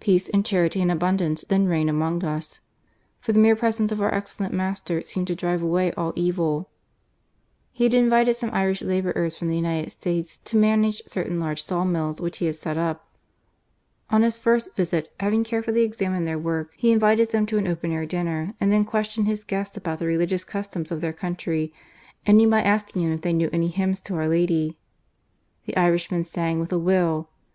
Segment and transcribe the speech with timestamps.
[0.00, 2.18] Peace and charity and abundance then reigned; GARCIA MORENO.
[2.18, 2.60] B— (DF US;
[3.20, 6.68] for the mere presence of our excellent *■ seemed to drive away all evil,"
[7.78, 12.20] had invited some Irish labourers from the !d States to manage certain large saw mills
[12.20, 13.08] which he had set up.
[14.10, 17.92] On his first visit, having carefully examined their work, he invited them to an open
[17.92, 21.72] air dinner, and then questioned his guests about the religious customs of their country,
[22.26, 24.76] ending by asking them if they knew any hymns to our Lady?
[25.64, 27.30] The Irishmen sang with a will.